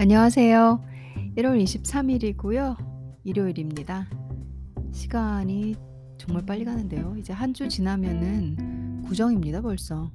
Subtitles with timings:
[0.00, 0.80] 안녕하세요.
[1.36, 2.76] 1월 23 일이고요.
[3.24, 4.06] 일요일입니다.
[4.92, 5.74] 시간이
[6.18, 7.16] 정말 빨리 가는데요.
[7.18, 10.12] 이제 한 주 지나면은 구정입니다 벌써.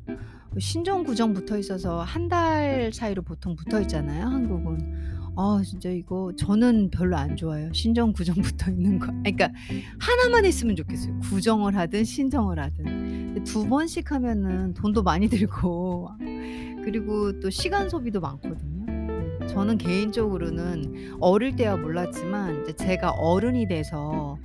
[0.58, 5.04] 신정 구정 붙어 있어서 한 달 사이로 보통 붙어 있잖아요 한국은.
[5.36, 7.74] 아 진짜 이거 저는 별로 안 좋아해요.
[7.74, 9.08] 신정 구정 붙어 있는 거.
[9.08, 9.50] 그러니까
[10.00, 11.20] 하나만 있으면 좋겠어요.
[11.20, 13.44] 구정을 하든 신정을 하든.
[13.44, 16.10] 두 번씩 하면은 돈도 많이 들고
[16.86, 18.73] 그리고 또 시간 소비도 많거든요.
[19.54, 24.38] 음 저는 개인적으로는 어릴 때야 몰랐지만 이제 제가 어른이 돼서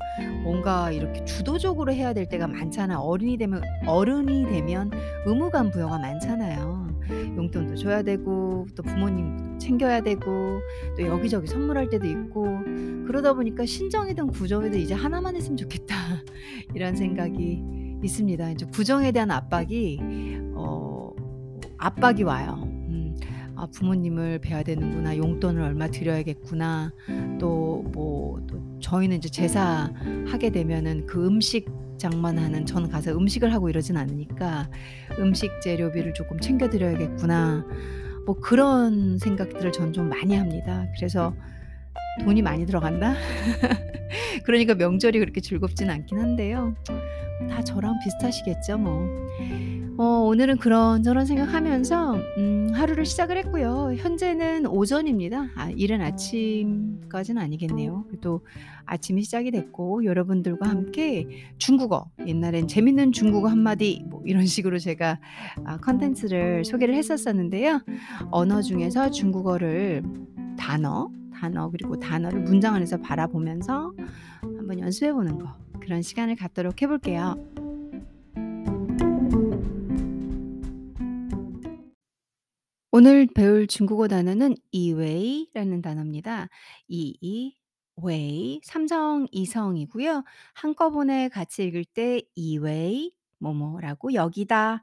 [0.42, 2.98] 뭔가 이렇게 주도적으로 해야 될 때가 많잖아요.
[2.98, 4.90] 어른이 되면 어른이 되면
[5.26, 6.88] 의무감 부여가 많잖아요.
[7.36, 10.60] 용돈도 줘야 되고 또 부모님 챙겨야 되고
[10.96, 12.58] 또 여기저기 선물할 때도 있고
[13.06, 15.94] 그러다 보니까 '신정이든 구정이든 이제 하나만 했으면 좋겠다.'
[16.74, 17.62] 이런 생각이
[18.02, 18.50] 있습니다.
[18.50, 20.00] 이제 구정에 대한 압박이
[20.54, 21.10] 어
[21.78, 22.67] 압박이 와요.
[23.58, 25.16] 음 '아 부모님을 뵈야 되는구나.
[25.16, 26.92] 용돈을 얼마 드려야겠구나.'
[27.40, 29.92] 또 뭐 또 저희는 이제 제사
[30.26, 31.66] 하게 되면은 그 음식
[31.98, 34.70] 장만하는 저는 가서 음식을 하고 이러진 않으니까
[35.18, 37.64] '음식 재료비를 쪼끔 챙겨 드려야겠구나.'
[38.26, 40.86] 뭐 그런 생각들을 전 좀 많이 합니다.
[40.96, 41.34] 그래서
[42.24, 43.14] '돈이 많이 들어간다.'
[44.44, 46.74] 그러니까 명절이 그렇게 즐겁진 않긴 한데요.
[47.50, 49.06] 다 저랑 비슷하시겠죠 뭐.
[50.00, 53.94] 어 오늘은 그런저런 생각하면서 음 하루를 시작을 했고요.
[53.96, 55.48] 현재는 오전입니다.
[55.56, 58.04] 아 이른 아침까지는 아니겠네요.
[58.06, 58.42] 그래도
[58.84, 61.26] 아침이 시작이 됐고 여러분들과 함께
[61.58, 65.18] 중국어 옛날엔 재밌는 중국어 한마디 뭐 이런 식으로 제가
[65.64, 67.80] 아 콘텐츠를 소개를 했었었는데요.
[68.30, 70.04] 언어 중에서 중국어를
[70.56, 73.92] 단어, 단어 그리고 단어를 문장 안에서 바라보면서
[74.42, 77.36] 한번 연습해 보는 거 그런 시간을 갖도록 해 볼게요.
[82.90, 86.48] 오늘 배울 중국어 단어는 以为라는 단어입니다.
[86.88, 87.54] 以
[88.02, 90.24] 以 为 삼성 이성이고요.
[90.54, 94.82] 한꺼번에 같이 읽을 때 以为 뭐뭐라고 여기다.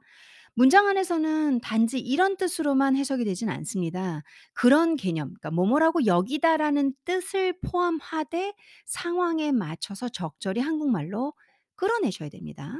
[0.58, 4.22] 문장 안에서는 단지 이런 뜻으로만 해석이 되진 않습니다.
[4.54, 8.54] 그런 개념 그러니까 뭐뭐라고 여기다라는 뜻을 포함하되
[8.86, 11.34] 상황에 맞춰서 적절히 한국말로
[11.76, 12.72] 끌어내셔야 됩니다.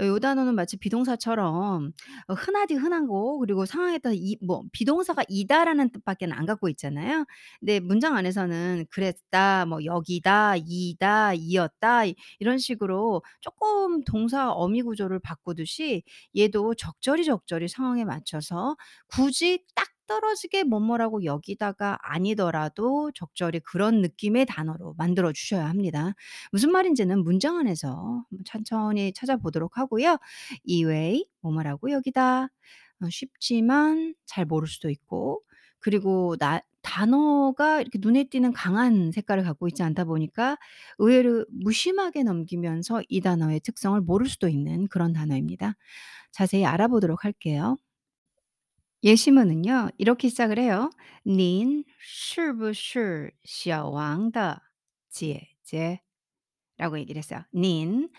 [0.00, 1.92] 어요 단어는 마치 비동사처럼
[2.28, 7.24] 어 흔하디 흔한 거 그리고 상황에 따라 이 뭐 비동사가 "이다."라는 뜻밖에는 안 갖고 있잖아요.
[7.60, 15.18] 근데 문장 안에서는 "그랬다." 뭐 "여기다." "이다." "이었다." 이 이런 식으로 쪼끔 동사 어미 구조를
[15.20, 16.02] 바꾸듯이
[16.36, 18.76] 얘도 적절히, 적절히 상황에 맞춰서
[19.08, 26.14] 굳이 딱 떨어지게 뭐뭐라고 여기다가 아니더라도 적절히 그런 느낌의 단어로 만들어 주셔야 합니다.
[26.52, 30.18] 무슨 말인지는 문장 안에서 천천히 찾아보도록 하고요.
[30.64, 32.48] 이웨이 뭐뭐라고 여기다.
[33.02, 35.42] 어 쉽지만 잘 모를 수도 있고
[35.80, 40.56] 그리고 나 단어가 이렇게 눈에 띄는 강한 색깔을 갖고 있지 않다 보니까
[40.98, 45.74] 의외로 무심하게 넘기면서 이 단어의 특성을 모를 수도 있는 그런 단어입니다.
[46.32, 47.78] 자세히 알아보도록 할게요.
[49.03, 49.89] 예시문은요.
[49.97, 50.91] 이렇게 시작을 해요.
[51.25, 54.61] 您是不是小王的
[55.09, 56.01] 姐姐
[56.77, 57.43] 라고 얘기를 했어요.
[57.51, 58.09] 您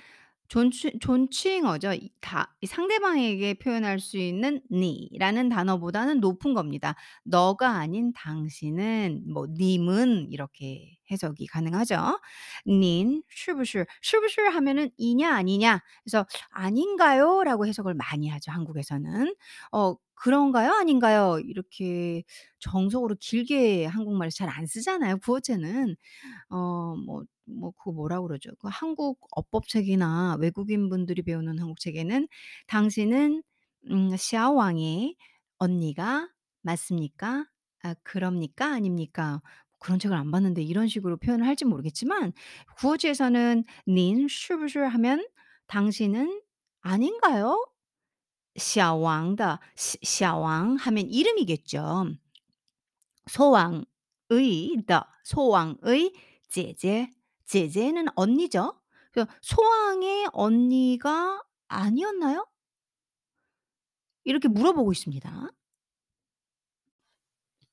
[0.48, 1.92] 존치 존칭어죠.
[1.94, 6.94] 이 다 이 상대방에게 표현할 수 있는 니라는 단어보다는 높은 겁니다.
[7.24, 12.20] 너가 아닌 당신은 뭐 님은 이렇게 해석이 가능하죠.
[12.66, 19.34] 您是不是是不是하면은 이냐 아니냐 그래서 "아닌가요?"라고 해석을 많이 하죠 한국에서는.
[19.72, 20.72] 어 "그런가요?
[20.72, 22.22] 아닌가요?" 이렇게
[22.60, 25.96] 정석으로 길게 한국말을 잘 안 쓰잖아요 구어체는.
[26.50, 28.51] 어 뭐 뭐 그거 뭐라 그러죠?
[28.59, 32.27] 그 한국 어법책이나 외국인 분들이 배우는 한국 책에는
[32.67, 33.43] 당신은
[33.91, 35.15] 음, 샤오왕의
[35.57, 36.29] 언니가
[36.61, 37.45] 맞습니까?
[37.83, 38.73] 아, 그럽니까?
[38.73, 39.41] 아닙니까?
[39.69, 42.33] 뭐 그런 책을 안 봤는데 이런 식으로 표현을 할지 모르겠지만
[42.77, 45.25] 구어지에서는 닌 슈브슈 하면
[45.67, 46.41] 당신은
[46.81, 47.65] 아닌가요?
[48.55, 52.07] 샤왕다 샤왕 하면 이름이겠죠.
[53.29, 56.13] 소왕의 더 소왕의
[56.49, 57.09] 제제
[57.46, 58.80] 姐姐는 언니죠.
[59.12, 62.46] 그래서 소왕의 언니가 아니었나요?
[64.24, 65.50] 이렇게 물어보고 있습니다.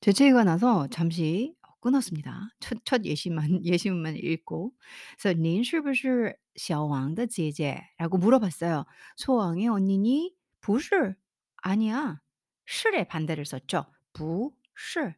[0.02, 2.50] 재채기가 나서 잠시 어 끊었습니다.
[2.60, 4.74] 첫 첫 예시만 예시문만 읽고.
[5.22, 8.86] 그래서 您是不是小王的姐姐 라고 물어봤어요.
[9.18, 11.16] "소왕의 언니니?" 不是
[11.58, 12.22] 아니야.
[12.66, 13.86] 是의 반대를 썼죠.
[14.14, 15.16] 不是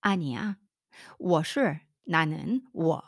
[0.00, 0.56] 아니야.
[1.18, 3.02] 我是 나는 我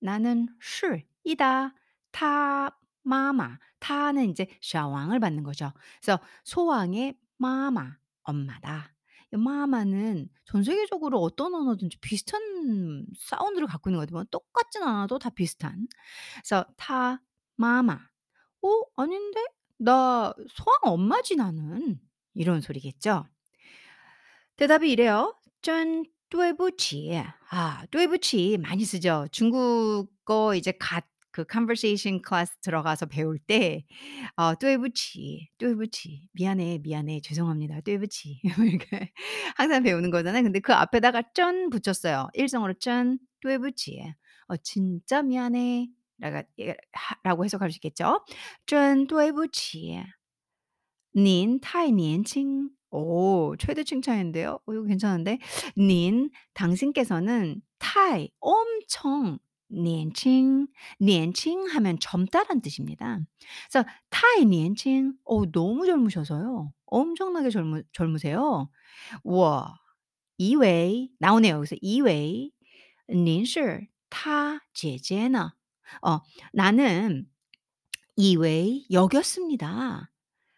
[0.00, 1.74] 나는 슈이다.
[2.10, 3.58] 타 마마.
[3.80, 5.72] 타는 이제 샤왕을 받는 거죠.
[6.00, 8.92] 그래서 소왕의 마마 엄마다.
[9.30, 15.86] 마마는 전 세계적으로 어떤 언어든지 비슷한 사운드를 갖고 있는 거지만 뭐 똑같진 않아도 다 비슷한.
[16.34, 17.22] 그래서 타
[17.56, 17.98] 妈妈.
[18.62, 19.44] 오 아닌데
[19.78, 22.00] 나 소왕 엄마지 나는
[22.34, 23.26] 이런 소리겠죠.
[24.56, 25.38] 대답이 이래요.
[25.62, 27.21] 짠 对不起."
[27.51, 29.27] 아 对不起 많이 쓰죠.
[29.31, 33.85] 중국어 이제 갓 그 conversation class 들어가서 배울 때
[34.37, 37.81] 어 对不起, 对不起 미안해, 미안해, 죄송합니다.
[37.81, 39.11] 对不起 이렇게
[39.57, 40.43] 항상 배우는 거잖아요.
[40.43, 42.29] 근데 그 앞에다가 真 붙였어요.
[42.35, 43.99] 일성어로 真对不起
[44.47, 45.87] 어 진짜 미안해
[46.19, 48.23] 라가 예 하 라고 해석할 수 있겠죠.
[48.67, 49.99] 真对不起.
[51.15, 52.71] 您太年轻.
[52.91, 54.59] 오 최대 칭찬인데요.
[54.65, 55.39] 어 이거 괜찮은데.
[55.77, 60.67] 您 당신께서는太 엄청 年轻
[60.99, 63.19] 年轻 하면 젊다란 뜻입니다.
[63.71, 66.71] 그래서 太年轻 어 너무 젊으셔서요.
[66.85, 68.69] 엄청나게 젊으 젊으세요.
[69.23, 69.67] 我
[70.37, 71.55] 以为 나오네요.
[71.57, 72.51] 여기서 以为
[73.07, 75.53] 您是他姐姐呢.
[76.01, 76.21] 어
[76.53, 77.27] 나는
[78.15, 80.11] 以为 여겼습니다.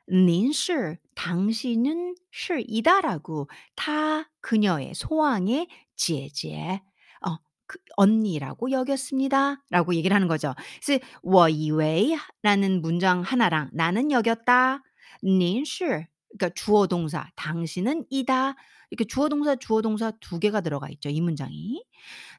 [0.08, 6.82] 您是 당신은 是이다라고 타 그녀의 소왕의 姐姐
[7.22, 7.38] 어
[7.68, 10.54] 그 언니라고 여겼습니다라고 얘기를 하는 거죠.
[10.84, 14.84] 그래서 我以为 라는 문장 하나랑 나는 여겼다.
[15.24, 16.08] 您是
[16.38, 18.56] 그러니까 주어 동사 당신은 이다.
[18.92, 21.84] 이렇게 주어 동사, 주어 동사 두 개가 들어가 있죠, 이 문장이.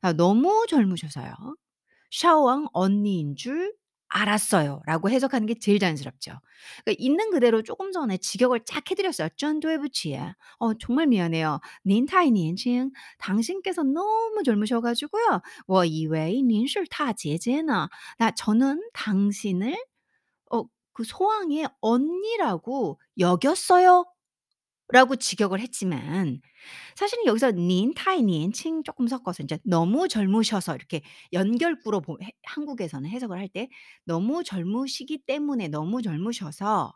[0.02, 1.32] 아 너무 젊으셔서요.
[2.10, 3.74] 샤오왕 언니인 줄
[4.10, 6.32] 알았어요라고 해석하는 게 제일 자연스럽죠.
[6.84, 9.28] 그러니까 있는 그대로 쪼금 전에 직역을 쫙 해 드렸어요.
[9.36, 10.16] 真对不起.
[10.58, 11.60] 어 정말 미안해요.
[11.84, 15.42] 您太年轻 당신께서 너무 젊으셔 가지고요.
[15.66, 17.88] 我以为您是他姐姐呢.
[18.18, 19.76] 나 저는 당신을
[20.50, 24.06] 어 그 소왕의 언니라고 여겼어요.
[24.91, 26.41] 라고 직역을 했지만
[26.95, 31.01] 사실은 여기서 닌, 타이, 닌, 칭 조금 섞어서 이제 너무 젊으셔서 이렇게
[31.33, 33.69] 연결구로 보, 해, 한국에서는 해석을 할 때
[34.05, 36.93] 너무 젊으시기 때문에 너무 젊으셔서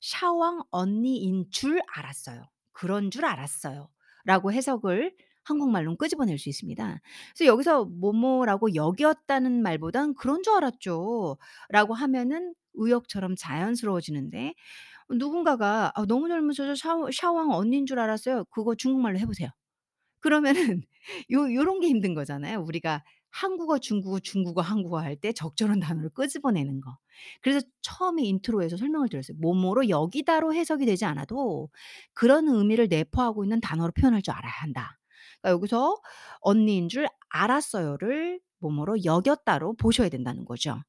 [0.00, 2.42] 샤왕 언니인 줄 알았어요.
[2.72, 3.88] 그런 줄 알았어요.
[4.24, 5.14] 라고 해석을
[5.44, 7.00] 한국말로 끄집어낼 수 있습니다.
[7.36, 11.36] 그래서 여기서 뭐뭐라고 여기었다는 말보단 그런 줄 알았죠.
[11.68, 14.54] 라고 하면은 의역처럼 자연스러워지는데
[15.10, 19.50] 누군가가 "아 너무 젊으셔서 샤오 샤오왕 언니인 줄 알았어요." 그거 중국말로 해 보세요.
[20.20, 20.82] 그러면은
[21.32, 22.60] 요 요런 게 힘든 거잖아요.
[22.62, 26.96] 우리가 한국어, 중국어, 중국어, 한국어 할 때 적절한 단어를 끄집어내는 거.
[27.42, 29.36] 그래서 처음에 intro에서 설명을 드렸어요.
[29.40, 31.68] "뭐뭐로 여기다."로 해석이 되지 않아도
[32.14, 34.98] 그런 의미를 내포하고 있는 단어로 표현할 줄 알아야 한다.
[35.42, 35.96] 그러니까 여기서
[36.40, 40.80] "언니인 줄 알았어요."를 뭐뭐로 여겼다로 보셔야 된다는 거죠.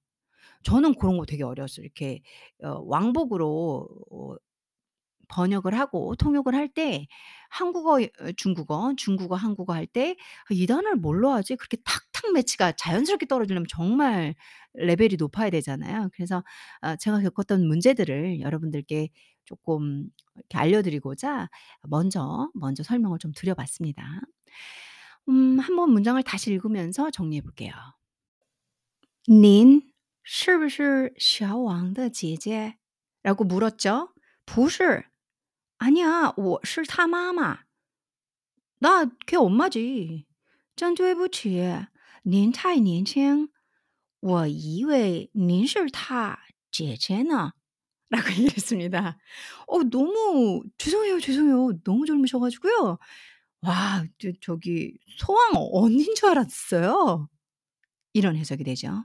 [0.66, 1.86] 저는 고런 거 되게 어려웠어요.
[1.86, 2.22] 이렇게
[2.64, 4.36] 어 왕복으로 어
[5.30, 7.08] 번역을 하고 통역을 할 때
[7.50, 10.12] 한국어 어 중국어, 중국어 한국어 할때
[10.50, 14.36] '아 이 단어를 뭘로 하지?' 그렇게 탁탁 매치가 자연스럽게 떨어지려면 정말
[14.76, 16.10] 레벨이 높아야 되잖아요.
[16.14, 16.44] 그래서
[16.82, 19.10] 아 제가 겪었던 문제들을 여러분들께
[19.46, 21.50] 쪼끔 이렇게 알려 드리고자
[21.90, 24.04] 먼저, 먼저 설명을 좀 드려 봤습니다.
[25.30, 27.74] 음 한번 문장을 다시 읽으면서 정리해 볼게요.
[29.28, 29.82] 您
[30.25, 32.77] 是不是小王的姐姐?
[33.23, 34.13] 라고 물었죠.
[34.45, 35.07] 不是.
[35.79, 36.33] 아니야.
[36.37, 37.61] 我是他妈妈.
[38.81, 40.27] 나 걔 엄마지.
[40.77, 41.61] 真对不起
[42.23, 43.51] 您太年轻
[44.21, 46.39] 我以为您是他
[46.71, 47.53] 姐姐呢.
[48.09, 49.19] 라고 얘기를 했습니다.
[49.67, 51.81] 어 너무 죄송해요, 죄송해요.
[51.85, 52.99] 너무 젊으셔 가지고요.
[53.63, 57.29] 와 저 저기 소왕 언니인 줄 알았어요.
[58.15, 59.05] 이런 해석이 되죠.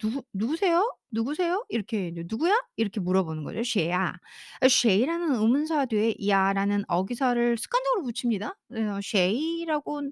[0.00, 0.96] 누구 누구세요?
[1.10, 1.64] 누구세요?
[1.68, 2.54] 이렇게 누구야?
[2.76, 3.62] 이렇게 물어보는 거죠.
[3.62, 4.14] 谁呀.
[4.62, 8.56] 어, 谁라는 의문사 뒤에 呀라는 어기사를 습관적으로 붙입니다.
[8.68, 10.10] 그래서 谁라고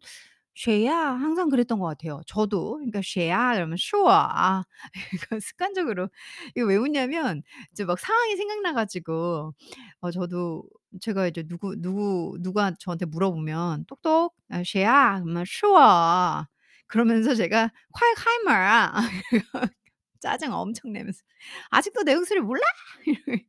[0.55, 2.21] 谁呀 항상 그랬던 것 같아요.
[2.27, 4.64] 저도 그러니까 谁呀 그러면 是我
[5.15, 6.09] 이거 습관적으로
[6.55, 9.55] 이거 왜 웃냐면 이제 막 상황이 생각나가지고
[10.01, 10.65] 어 저도
[11.01, 16.47] 제가 이제 누구 누구 누가 저한테 물어보면 똑똑 아, 谁呀 그러면 是我
[16.93, 18.93] 그러면서 제가 콸하이머야
[20.21, 21.23] 짜증 엄청 내면서
[21.71, 22.61] 아직도 내 목소리 몰라?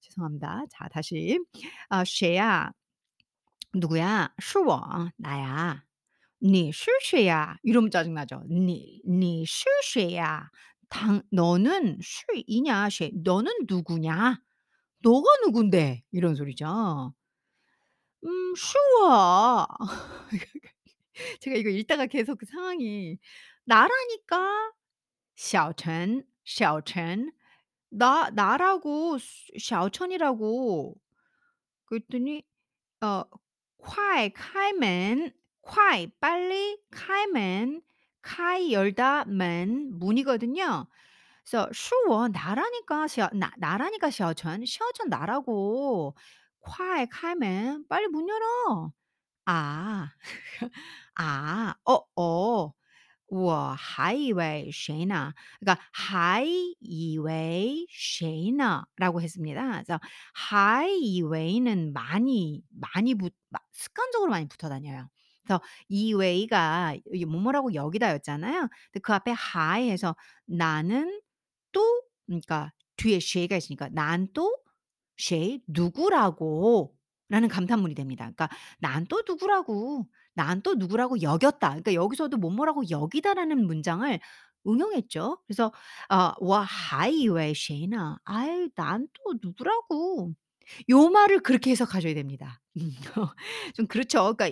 [0.00, 0.62] 죄송합니다.
[0.70, 1.36] 자 다시
[1.88, 2.70] 아, 쉐야
[3.74, 4.32] 누구야?
[4.40, 5.82] 슈워 나야.
[6.40, 8.44] 니슈쉐야 이러면 짜증 나죠.
[8.48, 10.48] 니니슈쉐야
[10.88, 14.38] 당 너는 슈이냐 쉐 너는 누구냐?
[15.02, 16.04] 너가 누군데?
[16.12, 17.12] 이런 소리죠.
[18.24, 19.66] 음 슈워
[21.39, 23.17] 제가 이거 읽다가 계속 그 상황이
[23.65, 24.73] 나라니까.
[25.35, 27.31] 小陈, 小陈.
[27.89, 30.95] 나 나라고 수 小陈이라고.
[31.85, 32.43] 그랬더니
[33.01, 33.23] 어
[33.77, 35.33] 快开门.
[35.61, 37.81] 快 빨리 开门.
[38.21, 40.87] 开 열다 문 문이거든요.
[41.43, 44.65] 그래서 是我 나라니까 샤 나 나라니까 小陈.
[44.65, 46.15] 小陈 나라고.
[46.59, 47.85] 快开门.
[47.87, 48.93] 빨리 문 열어.
[49.45, 50.11] 아.
[51.15, 51.75] 아.
[51.85, 52.73] 어어.
[53.33, 55.33] 我还以为谁呢.
[55.61, 56.43] 그러니까 还
[56.81, 59.83] 以为谁呢라고 했습니다.
[59.83, 59.99] 그래서
[60.33, 65.09] 还以为는 많이, 많이 붙 마 습관적으로 많이 붙어 다녀요.
[65.43, 68.67] 그래서 이웨이가 이 뭐뭐라고 여기다였잖아요.
[68.91, 71.21] 근데 그 앞에 还 해서 나는
[71.71, 71.81] 또
[72.27, 74.57] 그러니까 뒤에 谁가 있으니까 난 또
[75.17, 76.94] 谁 누구라고
[77.29, 78.25] 라는 감탄문이 됩니다.
[78.25, 81.69] 그러니까 난 또 누구라고, 난 또 누구라고 여겼다.
[81.69, 84.19] 그러니까 여기서도 뭐뭐라고 여기다라는 문장을
[84.67, 85.39] 응용했죠.
[85.47, 85.71] 그래서
[86.09, 88.17] 어 我还以为谁呢.
[88.25, 90.33] 아유 난 또 누구라고.
[90.89, 92.61] 요 말을 그렇게 해석하셔야 됩니다.
[93.75, 94.35] 좀 그렇죠.
[94.35, 94.49] 그러니까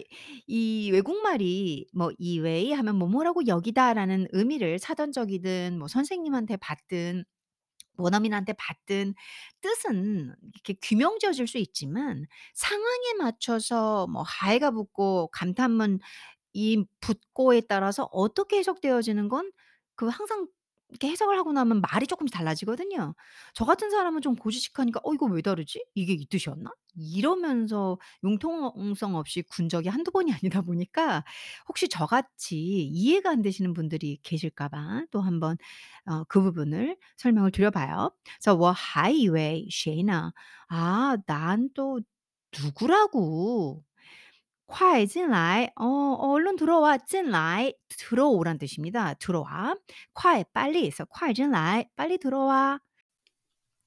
[0.48, 7.24] 이 외국말이 뭐 "이웨이." 하면 "뭐뭐라고 여기다."라는 의미를 사전적이든 뭐 선생님한테 받든
[7.97, 9.15] 원어민한테 받든
[9.61, 16.01] 뜻은 이렇게 규명 지어질 수 있지만 상황에 맞춰서 뭐 하에가 붙고 감탄문
[16.55, 19.51] 이 붙고에 따라서 어떻게 해석되어지는 건
[19.97, 20.47] 그 항상
[20.94, 23.14] 이렇게 해석을 하고 나면 말이 쪼끔씩 달라지거든요.
[23.54, 25.86] 저 같은 사람은 좀 고지식하니까 '어 이거 왜 다르지?
[25.96, 31.24] 이게 이 뜻이었나?' 이러면서 융통성 없이 군 적이 한두 번이 아니다 보니까
[31.68, 35.58] 혹시 저같이 이해가 안 되시는 분들이 계실까 봐 또 한번
[36.08, 38.12] 어 그 부분을 설명을 드려 봐요.
[38.42, 40.32] 그래서 我还以为谁呢.
[40.70, 42.02] 아 난 또
[42.64, 43.84] 누구라고.
[44.74, 45.72] 快进来.
[45.76, 46.98] 어 얼른 들어와.
[46.98, 49.14] 进来 들어오란 뜻입니다.
[49.16, 49.76] 들어와.
[50.14, 52.80] 快 빨리 해서 快进来 빨리 들어와.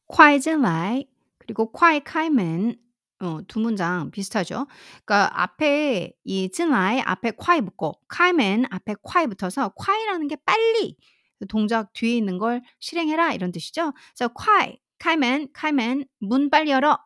[0.07, 1.07] 快进来
[1.39, 2.77] 그리고 快开门
[3.21, 4.67] 어 두 문장 비슷하죠.
[5.05, 10.97] 그러니까 앞에 이 进来 앞에 快 붙고 开门 앞에 快 붙어서 快라는 게 빨리
[11.39, 13.93] 그 동작 뒤에 있는 걸 실행해라 이런 뜻이죠.
[14.17, 16.99] 그래서 快 开门 开门 문 빨리 열어.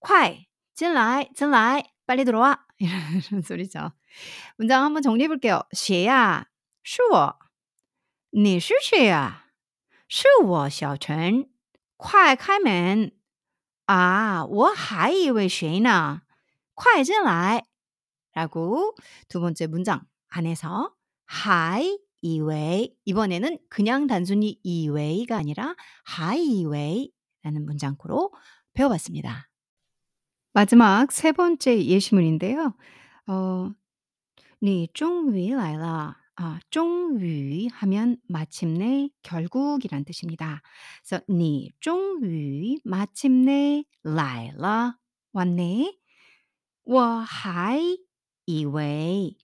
[0.00, 2.58] 快 进来 进来 빨리 들어와.
[2.80, 3.92] 이런 소리죠.
[4.56, 5.62] 문장 한번 정리해 볼게요.
[5.72, 6.46] 谁呀?
[6.82, 7.38] 是我.
[8.30, 9.46] 你是谁呀?
[10.08, 11.48] 是我小陈.
[11.96, 13.12] 快开门.
[13.86, 16.22] 아 我还以为谁呢.
[16.74, 17.64] 快进来.
[18.34, 18.94] 라고
[19.28, 21.82] 두 번째 문장 안에서 还
[22.20, 27.10] 以为 이번에는 그냥 단순히 以为가 아니라 还以为
[27.42, 28.32] 라는 문장구로
[28.74, 29.48] 배워 봤습니다.
[30.52, 32.74] 마지막 세 번째 예시문인데요.
[33.26, 33.74] 어
[34.60, 36.16] 你终于来了.
[36.36, 40.62] 아 终于 하면 마침내, 결국이란 뜻입니다.
[41.02, 44.96] 그래서 你终于 마침내 来了
[45.32, 45.98] 왔네.
[46.84, 47.78] 我还
[48.46, 49.36] 以为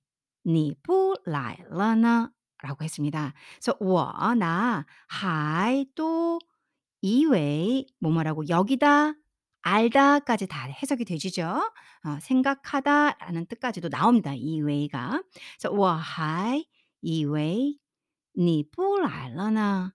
[0.43, 2.31] 你不来了呢.
[2.63, 3.35] 라고 했습니다.
[3.61, 6.39] 그래서 我 나, 还 또,
[7.01, 9.15] 以为 뭐뭐라고 여기다,
[9.67, 11.45] 알다까지 다 해석이 되지죠.
[12.05, 15.23] 어 생각하다라는 뜻까지도 나옵니다, 以为가.
[15.61, 16.65] 그래서 我还
[17.01, 17.79] 以为
[18.35, 19.93] 你不来了呢.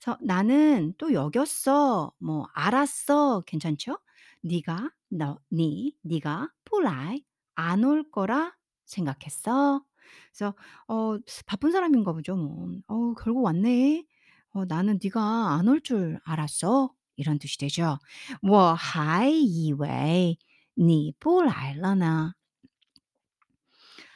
[0.00, 2.12] 그래서 나는 또 여겼어.
[2.18, 3.42] 뭐 알았어.
[3.42, 3.98] 괜찮죠?
[4.42, 7.22] 네가 너 니 네가 不来
[7.56, 9.84] 안 올 거라 생각했어.
[10.32, 10.54] 그래서
[10.88, 12.68] 어 바쁜 사람인가 보죠, 뭐.
[12.88, 14.06] "어 결국 왔네.
[14.54, 15.20] 어 나는 네가
[15.58, 17.98] 안 올 줄 알았어." 이런 뜻이 되죠.
[18.42, 20.38] 我还以为
[20.74, 22.34] 你不来了呢.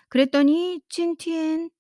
[0.09, 1.71] 그랬더니 今天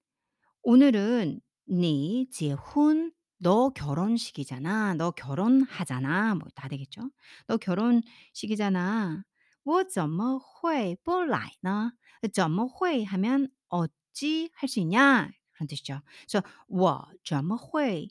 [0.62, 4.94] 오늘은 你结婚 너 결혼식이잖아.
[4.94, 6.34] 너 결혼하잖아.
[6.34, 7.10] 뭐 다 되겠죠.
[7.46, 9.24] 너 결혼식이잖아.
[9.64, 11.92] 我怎么会不来呢?
[12.32, 16.00] 怎么会 하면 어찌 할 수 있냐 그런 뜻이죠.
[16.26, 18.10] 그래서 我怎么会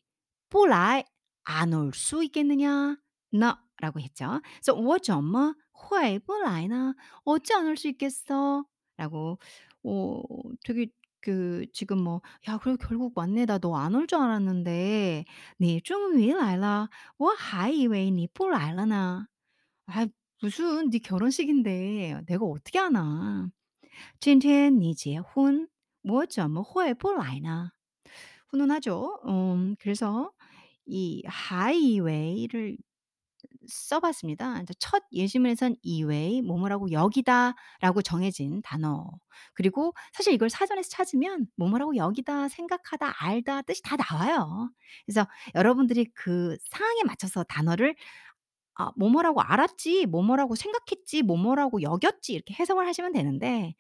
[0.50, 1.06] 不来
[1.44, 2.98] 안 올 수 있겠느냐?
[3.32, 4.42] 너 라고 했죠.
[4.62, 6.96] 그래서 我怎么会不来呢?
[7.26, 8.66] 어찌 안 올 수 있겠어?
[8.98, 9.40] 라고
[9.84, 10.22] 어
[10.64, 10.88] 되게
[11.22, 13.46] 그 지금 뭐 "야 그래도 결국 왔네.
[13.46, 15.26] 나 너 안 올 줄 알았는데
[15.60, 19.28] 你终于来了.我还以为你不来了呢."
[19.88, 20.08] 아이
[20.42, 23.50] 무슨 네 결혼식인데 내가 어떻게 아나.
[24.20, 25.70] 今天你结婚
[26.04, 27.72] 我怎么会不来呢?
[28.50, 29.22] 훈훈하죠.
[29.28, 30.32] 음 그래서
[30.88, 32.78] 이 还以为를
[33.69, 34.61] 써 봤습니다.
[34.63, 39.07] 이제 첫 예시문에선 以为 뭐뭐라고 여기다라고 정해진 단어.
[39.55, 44.71] 그리고 사실 이걸 사전에서 찾으면 뭐뭐라고 여기다, 생각하다, 알다 뜻이 다 나와요.
[45.07, 47.95] 그래서 여러분들이 그 상황에 맞춰서 단어를
[48.75, 53.75] 아 뭐뭐라고 알았지, 뭐뭐라고 생각했지, 뭐뭐라고 여겼지 이렇게 해석을 하시면 되는데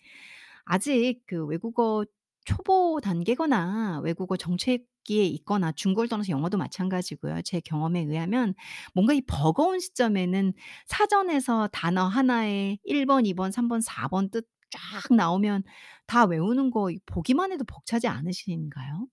[0.64, 2.04] 아직 그 외국어
[2.44, 7.42] 초보 단계거나 외국어 정체기에 있거나 중국어를 떠나서 영어도 마찬가지고요.
[7.42, 8.54] 제 경험에 의하면
[8.94, 10.52] 뭔가 이 버거운 시점에는
[10.86, 15.64] 사전에서 단어 하나에 1 번, 2 번, 3 번, 4 번 뜻 쫙 나오면
[16.06, 19.06] 다 외우는 거 이 보기만 해도 벅차지 않으신가요?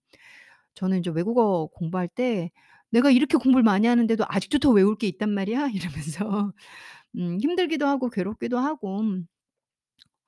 [0.76, 2.52] 저는 이제 외국어 공부할 때
[2.92, 5.70] '내가 이렇게 공부를 많이 하는데도 아직도 더 외울 게 있단 말이야.'
[6.24, 6.54] 이러면서
[7.18, 9.02] 음 힘들기도 하고 괴롭기도 하고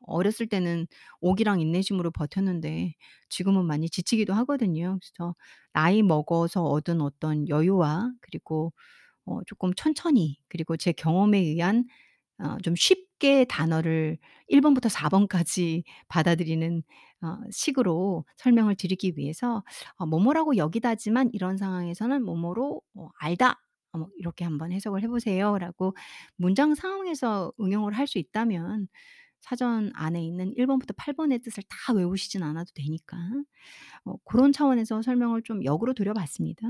[0.08, 0.88] 어렸을 때는
[1.22, 2.94] 오기랑 인내심으로 버텼는데
[3.30, 5.00] 지금은 많이 지치기도 하거든요.
[5.02, 5.36] 그래서
[5.74, 8.74] 나이 먹어서 얻은 어떤 여유와 그리고
[9.26, 11.86] 어 쪼끔 천천히 그리고 제 경험에 의한
[12.40, 14.18] 어 좀 쉽게 단어를
[14.48, 16.84] 1 번부터 4 번까지 받아들이는
[17.24, 19.64] 어 식으로 설명을 드리기 위해서
[19.98, 23.62] 어 "뭐뭐라고 여기다지만 이런 상황에서는 뭐뭐로 어 알다."
[23.94, 25.96] 어 뭐 이렇게 한번 해석을 해 보세요라고
[26.38, 28.88] 문장 상황에서 응용을 할 수 있다면
[29.42, 33.18] 사전 안에 있는 1번부터 8번의 뜻을 다 외우시진 않아도 되니까
[34.06, 36.62] 어, 그런 차원에서 설명을 좀 역으로 돌려봤습니다.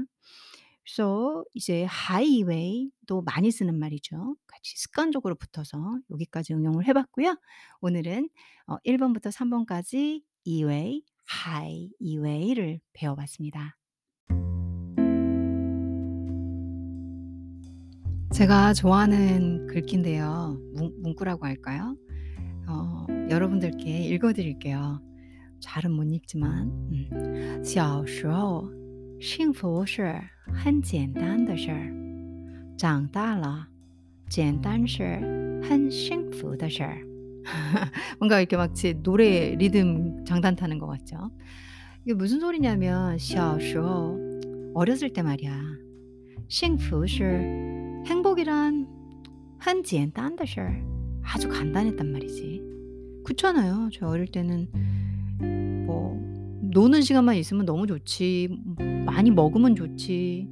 [0.83, 4.35] 그래서 이제 하이웨이도 많이 쓰는 말이죠.
[4.47, 7.35] 같이 습관적으로 붙어서 여기까지 응용을 해봤고요.
[7.81, 8.29] 오늘은
[8.67, 13.77] 어, 1번부터 3번까지 이웨이, 하이 이웨이를 배워봤습니다.
[18.33, 20.57] 제가 좋아하는 글귀인데요.
[20.73, 21.95] 문, 문구라고 할까요?
[23.30, 25.00] 어 여러분들께 읽어 드릴게요.
[25.60, 27.62] 잘은 못 읽지만 음.
[27.64, 28.68] 小时候
[29.20, 30.20] 幸福是
[30.52, 31.92] 很简单的事儿
[32.76, 33.66] 长大了
[34.28, 35.02] 简单是
[35.62, 36.98] 很幸福的事儿
[38.18, 41.30] 뭔가 이렇게 마치 노래 리듬 장단 타는 것 같죠.
[42.04, 44.16] 이게 무슨 소리냐면 小时候
[44.74, 45.60] 어렸을 때 말이야.
[46.48, 48.86] 幸福是 행복이란
[49.58, 50.82] 很简单的事儿
[51.22, 52.62] 아주 간단했단 말이지.
[53.23, 53.89] 그렇잖아요.
[53.93, 54.67] 저 어릴 때는
[55.85, 56.19] 뭐
[56.71, 58.49] 노는 시간만 있으면 너무 좋지.
[59.05, 60.47] 많이 먹으면 좋지.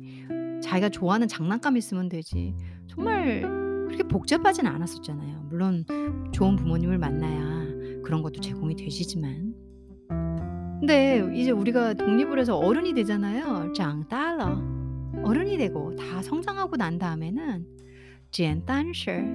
[0.62, 2.53] 자기가 좋아하는 장난감 있으면 되지.
[2.88, 3.41] 정말
[3.88, 5.47] 그렇게 복잡하진 않았었잖아요.
[5.49, 5.86] 물론
[6.32, 9.53] 좋은 부모님을 만나야 그런 것도 제공이 되시지만.
[10.79, 13.73] 근데 이제 우리가 독립을 해서 어른이 되잖아요.
[13.73, 14.45] 장 달러.
[14.47, 17.65] 어, 어른이 되고 다 성장하고 난 다음에는
[18.32, 19.25] 젠 단실.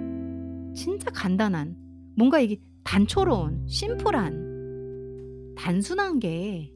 [0.75, 1.77] 진짜 간단한
[2.17, 6.72] 뭔가 이게 단초로운 심플한 단순한 게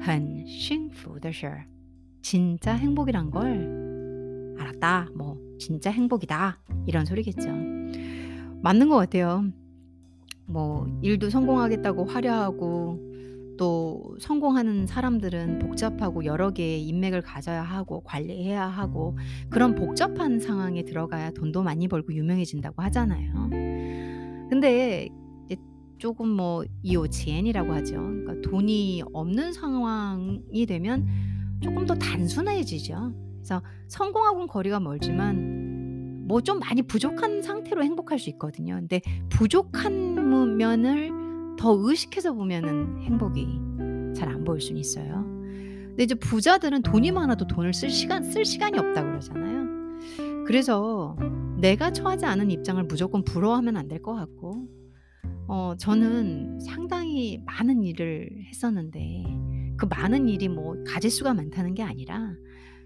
[0.00, 1.48] 很幸福的事
[2.22, 5.10] 진짜 행복이란 걸 알았다.
[5.14, 6.58] 뭐 진짜 행복이다.
[6.86, 7.48] 이런 소리겠죠.
[8.62, 9.44] 맞는 것 같아요.
[10.44, 13.00] 뭐 일도 성공하겠다고 화려하고
[13.56, 19.16] 또 성공하는 사람들은 복잡하고 여러 개의 인맥을 가져야 하고 관리해야 하고
[19.48, 23.50] 그런 복잡한 상황에 들어가야 돈도 많이 벌고 유명해진다고 하잖아요.
[24.51, 25.07] 근데
[25.99, 27.93] 쪼금 뭐 이오치엔이라고 하죠.
[27.95, 31.07] 그러니까 돈이 없는 상황이 되면
[31.61, 33.13] 쪼끔 더 단순해지죠.
[33.37, 38.75] 그래서 성공하고는 거리가 멀지만 뭐 좀 많이 부족한 상태로 행복할 수 있거든요.
[38.75, 41.11] 근데 부족한 무 면을
[41.57, 43.47] 더 의식해서 보면은 행복이
[44.15, 45.23] 잘 안 보일 수는 있어요.
[45.89, 49.67] 근데 이제 부자들은 돈이 많아도 돈을 쓸 시간 쓸 시간이 없다고 그러잖아요.
[50.45, 51.15] 그래서
[51.61, 54.67] 내가 처하지 않은 입장을 무조건 부러워하면 안 될 것 같고
[55.47, 59.23] 어 저는 상당히 많은 일을 했었는데
[59.77, 62.33] 그 많은 일이 뭐 가짓수가 많다는 게 아니라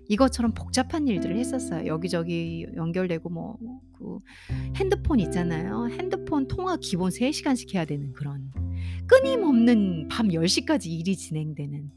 [0.08, 1.88] 이것처럼 복잡한 일들을 했었어요.
[1.88, 3.58] 여기저기 연결되고 뭐
[3.98, 4.20] 그
[4.76, 5.88] 핸드폰 있잖아요.
[5.90, 8.52] 핸드폰 통화 기본 3 시간씩 해야 되는 그런
[9.08, 11.90] 끊임없는 밤 10 시까지 일이 진행되는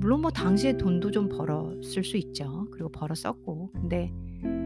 [0.00, 2.66] 물론 뭐 당시에 돈도 좀 벌었을 수 있죠.
[2.72, 3.70] 그리고 벌어 썼고.
[3.72, 4.65] 근데 아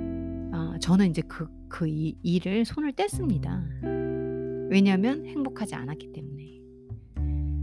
[0.80, 4.68] 저는 인제 그 그 이 일을 손을 뗐습니다.
[4.70, 6.60] 왜냐하면 행복하지 않았기 때문에.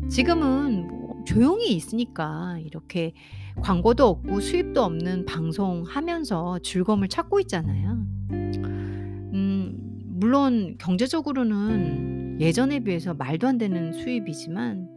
[0.09, 3.13] 지금은 뭐 조용히 있으니까 이렇게
[3.61, 7.91] 광고도 없고 수입도 없는 방송 하면서 즐거움을 찾고 있잖아요.
[8.31, 14.87] 음 물론 경제적으로는 예전에 비해서 말도 안 되는 수입이지만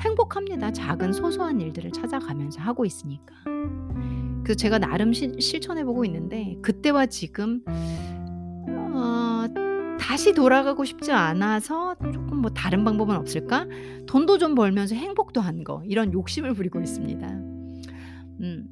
[0.00, 0.70] 행복합니다.
[0.72, 3.34] 작은 소소한 일들을 찾아가면서 하고 있으니까.
[4.43, 7.63] 그래서 제가 나름 실 실천해 보고 있는데 그때와 지금
[10.07, 13.67] 다시 돌아가고 싶지 않아서 조금 뭐 다른 방법은 없을까?
[14.05, 15.83] 돈도 좀 벌면서 행복도 한 거.
[15.85, 17.27] 이런 욕심을 부리고 있습니다.
[18.39, 18.67] 음.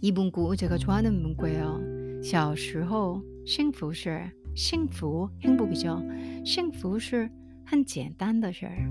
[0.00, 2.20] 이 문구 제가 좋아하는 문구예요.
[2.22, 6.02] 小时候幸福是幸福 행복이죠.
[6.44, 7.30] 幸福是
[7.64, 8.90] 很简单的事儿.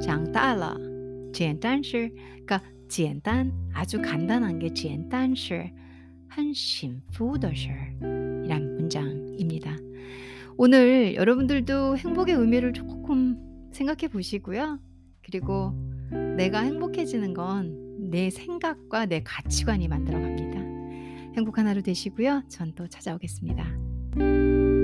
[0.00, 0.76] 长大了
[1.32, 2.10] 简单是
[2.46, 5.70] 그러니까 简单 아주 간단한 게 简单是
[6.28, 8.44] 很幸福的事儿.
[8.44, 9.76] 이란 문장입니다.
[10.56, 13.38] 오늘 여러분들도 행복의 의미를 조금
[13.72, 14.78] 생각해 보시고요.
[15.22, 15.72] 그리고
[16.36, 20.60] 내가 행복해지는 건 내 생각과 내 가치관이 만들어 갑니다.
[21.34, 22.42] 행복한 하루 되시고요.
[22.48, 24.75] 전 또 찾아오겠습니다.